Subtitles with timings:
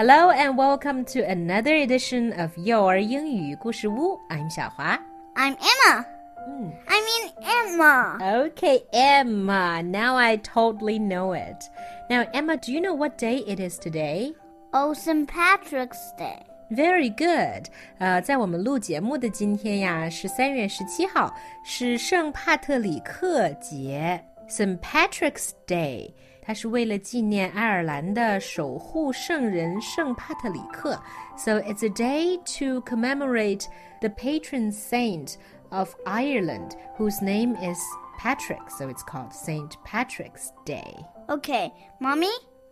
[0.00, 4.18] Hello and welcome to another edition of 幼儿英语故事屋.
[4.28, 4.98] I'm 小华.
[5.34, 6.04] I'm Emma.
[6.48, 6.72] Mm.
[6.86, 8.18] I mean Emma.
[8.48, 9.82] Okay, Emma.
[9.82, 11.68] Now I totally know it.
[12.08, 14.34] Now, Emma, do you know what day it is today?
[14.72, 15.26] Oh, St.
[15.26, 16.42] Patrick's Day.
[16.70, 17.68] Very good.
[17.98, 21.32] 呃，在我们录节目的今天呀，是三月十七号，
[21.64, 24.78] 是圣帕特里克节 （St.
[24.78, 26.12] Patrick's Day）。
[26.42, 31.00] 它是为了纪念爱尔兰的守护圣人圣帕特里克。
[31.36, 33.66] So it's a day to commemorate
[34.00, 35.36] the patron saint
[35.70, 37.78] of Ireland, whose name is
[38.18, 38.70] Patrick.
[38.70, 39.76] So it's called St.
[39.84, 41.04] Patrick's Day.
[41.28, 42.30] Okay, Mommy?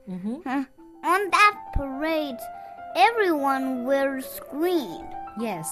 [0.08, 0.46] Mm-hmm.
[0.46, 0.64] Uh,
[1.02, 2.38] on that parade,
[2.94, 5.04] everyone wears green.
[5.40, 5.66] Yes,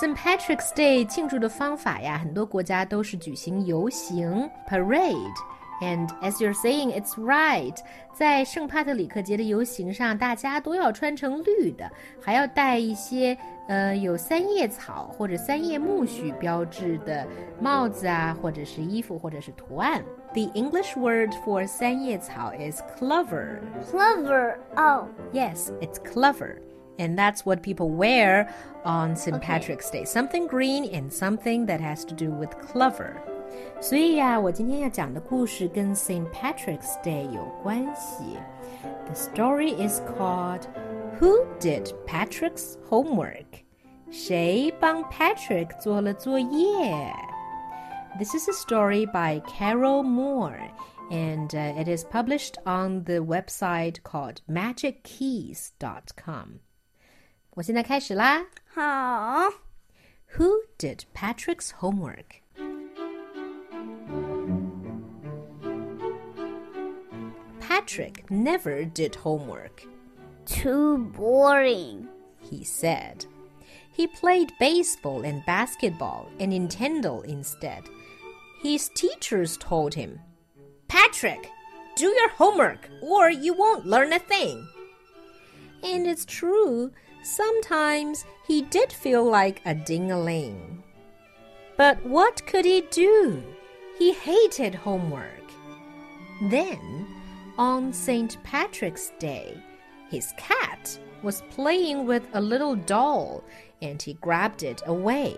[0.00, 0.16] St.
[0.16, 5.36] Patrick's Day 庆祝的方法呀，很多国家都是举行游行 parade。
[5.80, 7.76] And as you're saying, it's right.
[8.14, 17.26] 在圣帕特里克节的游行上，大家都要穿成绿的，还要戴一些呃有三叶草或者三叶苜蓿标志的
[17.60, 20.04] 帽子啊，或者是衣服，或者是图案。
[20.34, 23.58] The English word for 三叶草 is clover.
[23.90, 24.58] Clover.
[24.76, 25.08] Oh.
[25.32, 26.58] Yes, it's clover.
[26.98, 29.40] And that's what people wear on St.
[29.40, 30.04] Patrick's Day.
[30.04, 33.16] Something green and something that has to do with clover.
[33.80, 36.26] 所以呀，我今天要讲的故事跟 St.
[36.30, 38.38] Patrick's Day 有关系。
[39.06, 40.66] The story is called
[41.20, 43.46] Who Did Patrick's Homework?
[44.10, 47.12] 谁帮 Patrick 做了作业？
[48.18, 50.70] This is a story by Carol Moore,
[51.10, 56.60] and uh, it is published on the website called magickeys.com.
[57.56, 58.46] 我现在开始啦。
[58.66, 59.50] 好。
[60.36, 62.40] Who did Patrick's homework?
[67.60, 69.84] Patrick never did homework,
[70.46, 72.08] Too boring.
[72.40, 73.26] he said.
[73.92, 77.84] He played baseball and basketball and Nintendo instead.
[78.62, 80.18] His teachers told him,
[80.88, 81.50] Patrick,
[81.96, 84.66] do your homework or you won't learn a thing.
[85.84, 86.92] And it's true,
[87.27, 90.83] sometimes he did feel like a ding-a-ling.
[91.75, 93.43] But what could he do?
[93.99, 95.51] He hated homework.
[96.49, 97.07] Then,
[97.57, 98.41] on St.
[98.43, 99.57] Patrick's Day,
[100.09, 103.43] his cat was playing with a little doll
[103.81, 105.35] and he grabbed it away.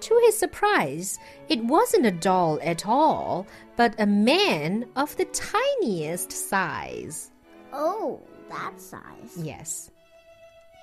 [0.00, 3.46] To his surprise, it wasn't a doll at all,
[3.76, 7.32] but a man of the tiniest size.
[7.72, 9.36] Oh, that size.
[9.36, 9.90] Yes.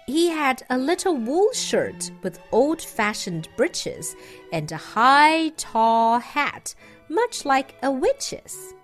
[0.07, 4.15] He had a little wool shirt with old fashioned breeches
[4.53, 6.75] and a high, tall hat,
[7.09, 8.75] much like a witch's.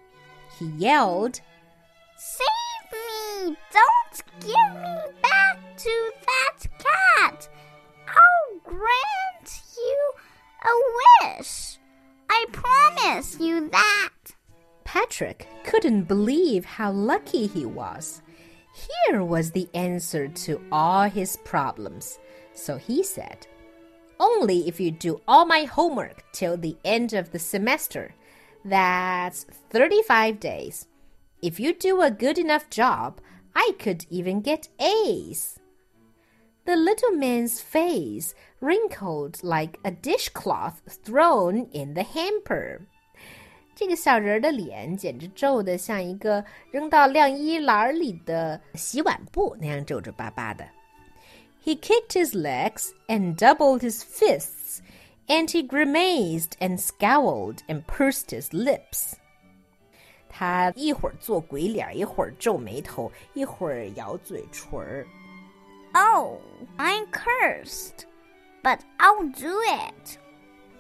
[0.58, 1.40] He yelled,
[2.18, 3.56] Save me!
[3.72, 7.50] Don't give me back to that cat!
[8.08, 10.12] I'll grant you
[10.64, 11.78] a wish.
[12.30, 14.10] I promise you that.
[14.86, 18.22] Patrick couldn't believe how lucky he was.
[19.20, 22.18] Was the answer to all his problems.
[22.54, 23.46] So he said,
[24.20, 28.14] Only if you do all my homework till the end of the semester.
[28.64, 30.88] That's 35 days.
[31.42, 33.20] If you do a good enough job,
[33.54, 35.60] I could even get A's.
[36.66, 42.88] The little man's face wrinkled like a dishcloth thrown in the hamper.
[43.81, 50.67] 这个小人儿的脸简直皱得像一个扔到晾衣篮里的洗碗布那样皱皱巴巴的。
[51.63, 54.81] He kicked his legs and doubled his fists,
[55.27, 59.15] and he grimaced and scowled and pursed his lips.
[60.29, 65.07] 他一会儿做鬼脸，一会儿皱眉头，一会儿咬嘴唇儿。
[65.93, 66.39] Oh,
[66.77, 68.05] I'm cursed.
[68.63, 70.19] But I'll do it.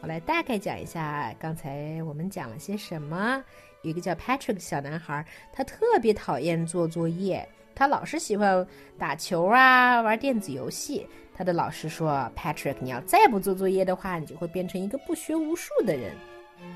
[0.01, 3.43] 我来大概讲一下刚才我们讲了些什么。
[3.83, 5.23] 有一个叫 Patrick 的小男孩，
[5.53, 8.65] 他特别讨厌做作业，他老是喜欢
[8.97, 11.07] 打球啊，玩电子游戏。
[11.35, 16.15] 他的老师说：“Patrick，你要再不做作业的话，你就会变成一个不学无术的人。”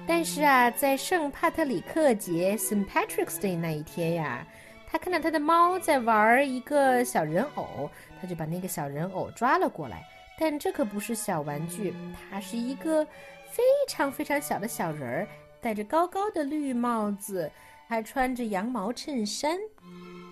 [0.07, 2.85] 但是啊，在圣帕特里克节 （St.
[2.88, 4.47] Patrick's Day） 那一天呀，
[4.88, 7.89] 他看到他的猫在玩一个小人偶，
[8.19, 10.03] 他就把那个小人偶抓了过来。
[10.37, 11.93] 但这可不是小玩具，
[12.29, 13.05] 它是一个
[13.49, 15.27] 非常非常小的小人儿，
[15.61, 17.49] 戴着高高的绿帽子，
[17.87, 19.57] 还穿着羊毛衬衫。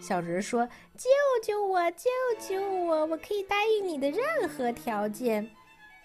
[0.02, 0.68] 小人说
[0.98, 1.10] ：“救
[1.42, 3.06] 救我，救救我！
[3.06, 4.20] 我可以答应你的任
[4.50, 5.50] 何条件。”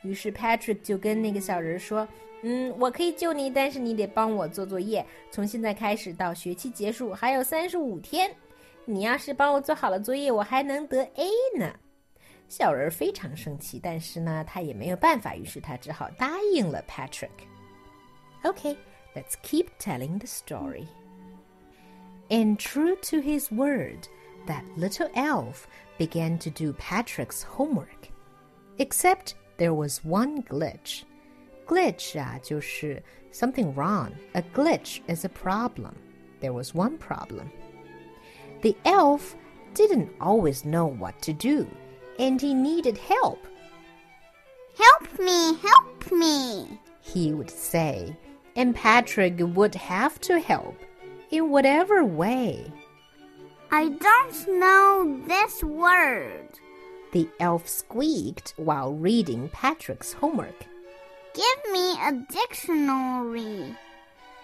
[0.02, 2.06] 于是 Patrick 就跟那个小人说
[2.42, 5.04] ：“嗯，我可以救你，但是你得帮我做作业。
[5.32, 8.32] 从现在开始到学期结束还有三十五天。
[8.84, 11.28] 你要是帮我做好了作业，我还能得 A
[11.58, 11.74] 呢。
[12.47, 18.77] 小人非常生气，但是呢，他也没有办法，于是他只好答应了 Patrick。Okay,
[19.15, 20.87] let's keep telling the story.
[22.29, 24.07] And true to his word,
[24.47, 25.65] that little elf
[25.97, 28.09] began to do Patrick's homework.
[28.77, 31.03] Except there was one glitch.
[31.65, 33.01] Glitch 啊，就是
[33.31, 34.11] something wrong.
[34.33, 35.93] A glitch is a problem.
[36.41, 37.49] There was one problem.
[38.61, 39.35] The elf
[39.73, 41.67] didn't always know what to do,
[42.18, 43.46] and he needed help.
[44.76, 48.16] Help me, help me, he would say,
[48.56, 50.76] and Patrick would have to help
[51.30, 52.72] in whatever way.
[53.70, 56.48] I don't know this word,
[57.12, 60.66] the elf squeaked while reading Patrick's homework.
[61.34, 63.76] Give me a dictionary.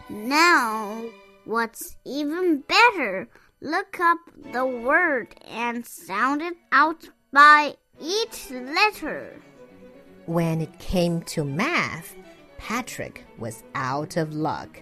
[0.09, 1.05] Now,
[1.45, 3.29] what's even better,
[3.61, 4.19] look up
[4.53, 9.34] the word and sound it out by each letter.
[10.26, 12.16] When it came to math,
[12.58, 14.82] Patrick was out of luck.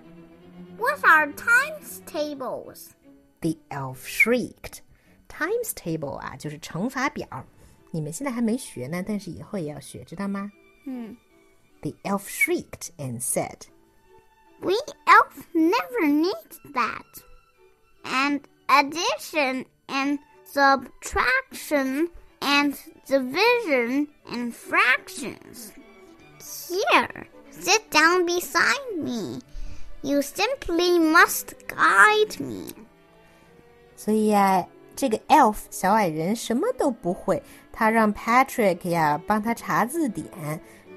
[0.78, 2.94] What are times tables?
[3.42, 4.82] The elf shrieked.
[5.30, 7.28] Times table 啊，就是乘法表。
[7.92, 10.52] 你们现在还没学呢，但是以后也要学，知道吗？
[10.86, 11.16] 嗯。
[11.82, 13.68] The elf shrieked and said,
[14.60, 14.74] We
[15.06, 17.24] elf never need that.
[18.04, 22.10] And addition and subtraction
[22.42, 22.74] and
[23.08, 25.72] division and fractions.
[26.40, 29.42] Here, sit down beside me.
[30.02, 32.74] You simply must guide me.
[33.96, 34.66] 所以呀，
[34.96, 37.42] 这个 elf 小矮人什么都不会，
[37.72, 40.26] 他让 Patrick 呀帮他查字典。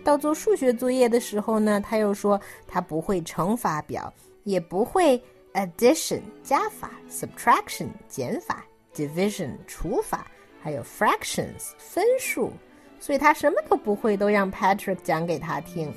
[0.05, 4.13] 到做数学作业的时候呢，他又说他不会乘法表，
[4.45, 5.23] 也不会
[5.55, 10.31] addition 加法，subtraction 减法，division 除法，
[10.65, 12.53] 还有 fractions 分数，
[13.01, 15.93] 所以他什么都不会，都让 Patrick 讲给他听。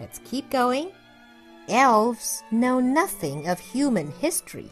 [0.00, 0.90] Let's keep going.
[1.68, 4.70] Elves know nothing of human history.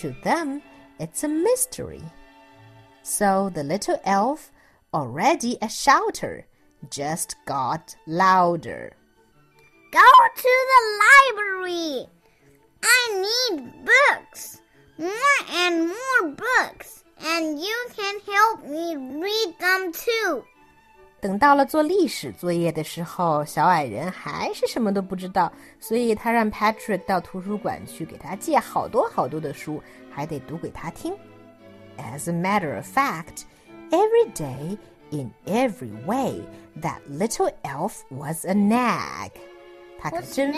[0.00, 0.62] To them,
[0.98, 2.02] it's a mystery.
[3.02, 4.50] So the little elf,
[4.92, 6.44] already a shouter,
[6.90, 8.92] just got louder.
[9.90, 10.00] Go
[10.36, 12.08] to the library.
[12.82, 14.60] I need books.
[14.98, 15.10] More
[15.52, 17.01] and more books.
[17.22, 20.44] And you can help me read them too.
[21.20, 31.12] 等到了做历史作业的时候，小矮人还是什么都不知道，所以他让 Patrick 到图书馆去给他借好多好多的书，还得读给他听。
[31.96, 33.42] As a matter of fact,
[33.90, 34.78] every day,
[35.10, 36.40] in every way,
[36.80, 39.32] that little elf was a nag.
[39.98, 40.54] 他可真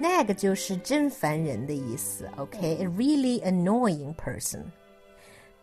[0.00, 0.32] nag?
[0.34, 2.30] 就是真烦人的意思。
[2.36, 4.62] Okay, a really annoying person.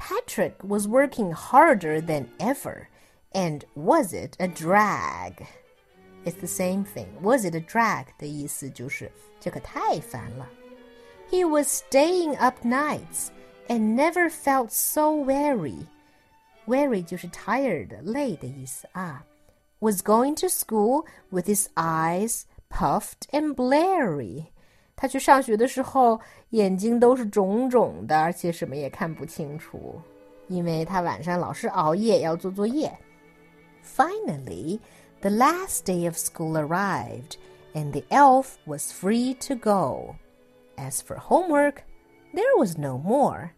[0.03, 2.89] Patrick was working harder than ever.
[3.33, 5.45] And was it a drag?
[6.25, 7.21] It's the same thing.
[7.21, 10.47] Was it a drag 的意思就是这可太烦了。
[11.29, 13.29] He was staying up nights
[13.67, 15.85] and never felt so weary.
[16.65, 19.23] Weary 就是 tired 累的意思啊。
[19.79, 24.47] Was going to school with his eyes puffed and blurry.
[24.95, 26.19] 他去上学的时候，
[26.49, 30.01] 眼睛都是肿肿的，而且什么也看不清楚，
[30.47, 32.91] 因为他晚上老是熬夜要做作业。
[33.81, 34.79] Finally,
[35.21, 37.37] the last day of school arrived,
[37.73, 40.15] and the elf was free to go.
[40.75, 41.83] As for homework,
[42.33, 43.51] there was no more,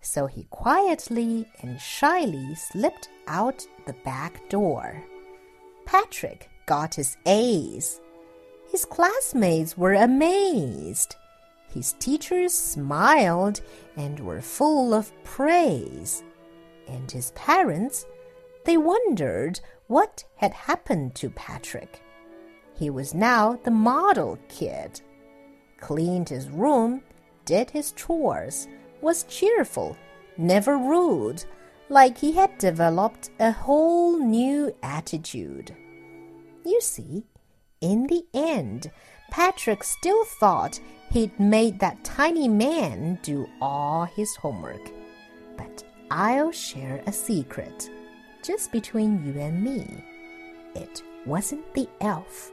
[0.00, 5.02] so he quietly and shyly slipped out the back door.
[5.86, 8.00] Patrick got his A's.
[8.73, 11.15] His classmates were amazed.
[11.71, 13.61] His teachers smiled
[13.95, 16.23] and were full of praise.
[16.87, 18.07] And his parents,
[18.65, 22.01] they wondered what had happened to Patrick.
[22.73, 25.01] He was now the model kid.
[25.79, 27.03] Cleaned his room,
[27.45, 28.67] did his chores,
[29.01, 29.95] was cheerful,
[30.35, 31.45] never rude,
[31.89, 35.75] like he had developed a whole new attitude.
[36.65, 37.27] You see,
[37.83, 38.89] in the end,
[39.29, 40.79] Patrick still thought
[41.11, 44.89] he'd made that tiny man do all his homework.
[45.57, 47.89] But I'll share a secret
[48.41, 49.85] just between you and me.
[50.75, 52.51] It wasn't the elf.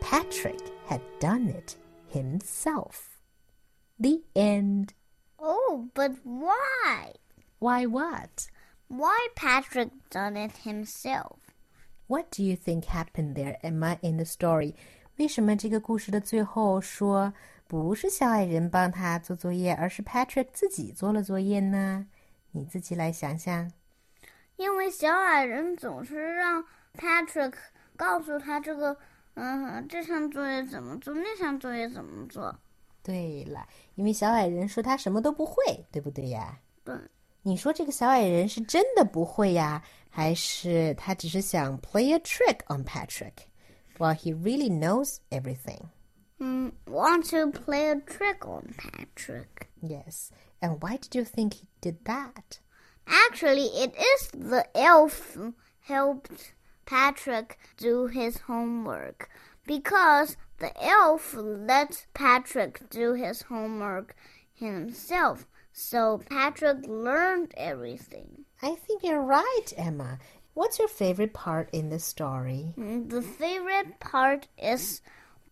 [0.00, 1.76] Patrick had done it
[2.08, 3.20] himself.
[3.98, 4.94] The end.
[5.40, 7.14] Oh, but why?
[7.58, 8.46] Why what?
[8.86, 11.41] Why Patrick done it himself?
[12.12, 14.74] What do you think happened there, Emma, in the story?
[15.16, 17.32] 为什么这个故事的最后说
[17.66, 22.06] 不是小矮人帮他做作业，而是 Patrick 自己做了作业呢？
[22.50, 23.72] 你自己来想想。
[24.56, 26.62] 因为小矮人总是让
[26.98, 27.54] Patrick
[27.96, 28.94] 告诉他这个，
[29.32, 32.54] 嗯，这项作业怎么做，那项作业怎么做。
[33.02, 36.58] 对了，因为小矮人说他什么都不会，对不对呀？
[36.84, 36.94] 对。
[37.44, 43.47] 你说这个小矮人是真的不会呀，还是他只是想 play a trick on Patrick?
[43.99, 45.89] Well, he really knows everything.
[46.39, 49.69] Mm, want to play a trick on Patrick.
[49.81, 50.31] Yes.
[50.61, 52.59] And why did you think he did that?
[53.07, 55.37] Actually, it is the elf
[55.81, 56.53] helped
[56.85, 59.29] Patrick do his homework
[59.65, 64.15] because the elf let Patrick do his homework
[64.53, 65.47] himself.
[65.72, 68.44] so Patrick learned everything.
[68.60, 70.18] I think you're right, Emma.
[70.54, 72.74] What's your favorite part in the story?
[72.78, 75.00] Mm, the favorite part is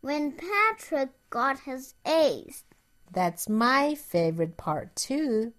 [0.03, 2.65] when Patrick got his A's.
[3.11, 5.53] That's my favorite part too.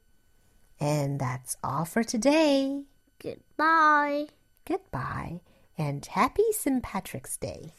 [0.80, 2.84] And that's all for today.
[3.20, 4.28] Goodbye.
[4.66, 5.42] Goodbye
[5.78, 6.84] and happy St.
[6.84, 7.74] Patrick's Day.